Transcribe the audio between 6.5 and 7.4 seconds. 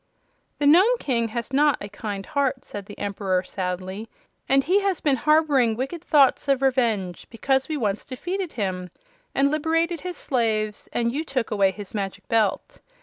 revenge,